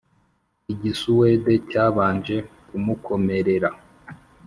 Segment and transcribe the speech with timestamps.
[0.73, 2.35] igisuwede cyabanje
[2.67, 3.69] kumukomerera